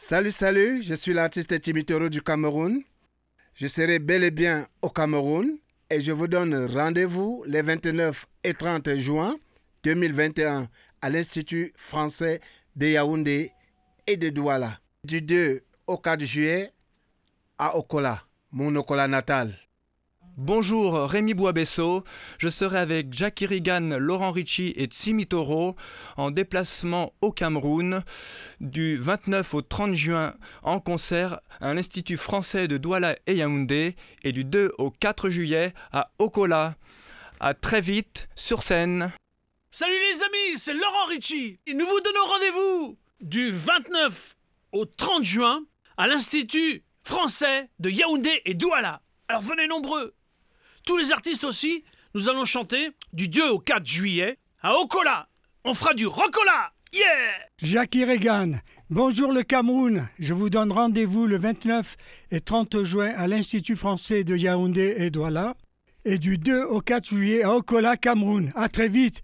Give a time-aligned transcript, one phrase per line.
[0.00, 2.84] Salut, salut, je suis l'artiste Timitoro du Cameroun.
[3.54, 5.58] Je serai bel et bien au Cameroun
[5.90, 9.34] et je vous donne rendez-vous les 29 et 30 juin
[9.82, 10.68] 2021
[11.02, 12.40] à l'Institut français
[12.76, 13.50] de Yaoundé
[14.06, 14.78] et de Douala.
[15.02, 16.72] Du 2 au 4 juillet
[17.58, 18.22] à Okola,
[18.52, 19.58] mon Okola natal.
[20.40, 22.04] Bonjour Rémi Boisbesso,
[22.38, 25.74] je serai avec Jackie Regan, Laurent Ricci et Tsimi Toro
[26.16, 28.04] en déplacement au Cameroun
[28.60, 34.30] du 29 au 30 juin en concert à l'Institut français de Douala et Yaoundé et
[34.30, 36.76] du 2 au 4 juillet à Okola.
[37.40, 39.10] À très vite sur scène.
[39.72, 44.36] Salut les amis, c'est Laurent Ricci et nous vous donnons rendez-vous du 29
[44.70, 45.64] au 30 juin
[45.96, 49.02] à l'Institut français de Yaoundé et Douala.
[49.26, 50.14] Alors venez nombreux
[50.88, 51.84] tous les artistes aussi,
[52.14, 55.28] nous allons chanter du 2 au 4 juillet à Okola.
[55.64, 56.72] On fera du Rocola.
[56.94, 57.04] Yeah
[57.62, 60.08] Jackie Regan, bonjour le Cameroun.
[60.18, 61.94] Je vous donne rendez-vous le 29
[62.30, 65.56] et 30 juin à l'Institut français de Yaoundé et Douala.
[66.06, 68.50] Et du 2 au 4 juillet à Okola, Cameroun.
[68.54, 69.20] À très vite